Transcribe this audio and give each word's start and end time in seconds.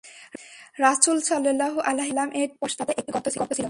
রাসূল 0.79 1.17
সাল্লাল্লাহু 1.19 1.77
আলাইহি 1.79 2.13
ওয়াসাল্লাম-এর 2.13 2.49
ঠিক 2.49 2.57
পশ্চাতে 2.61 2.91
একটি 2.97 3.11
গর্ত 3.11 3.27
ছিল। 3.29 3.41